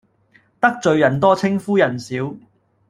[0.59, 2.33] 得罪人多稱呼人少